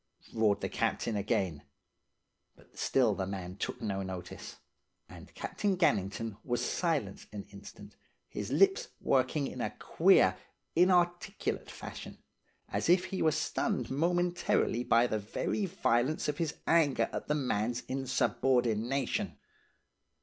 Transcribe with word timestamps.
roared 0.33 0.61
the 0.61 0.67
captain 0.67 1.15
again; 1.15 1.61
but 2.55 2.75
still 2.75 3.13
the 3.13 3.27
man 3.27 3.55
took 3.55 3.79
no 3.83 4.01
notice. 4.01 4.55
"And 5.07 5.31
Captain 5.35 5.77
Gannington 5.77 6.37
was 6.43 6.65
silent 6.65 7.27
an 7.31 7.43
instant, 7.51 7.97
his 8.27 8.51
lips 8.51 8.87
working 8.99 9.45
in 9.45 9.61
a 9.61 9.69
queer, 9.77 10.37
inarticulate 10.75 11.69
fashion, 11.69 12.17
as 12.67 12.89
if 12.89 13.05
he 13.05 13.21
were 13.21 13.31
stunned 13.31 13.91
momentarily 13.91 14.83
by 14.83 15.05
the 15.05 15.19
very 15.19 15.67
violence 15.67 16.27
of 16.27 16.39
his 16.39 16.55
anger 16.65 17.07
at 17.13 17.27
the 17.27 17.35
man's 17.35 17.81
insubordination. 17.81 19.37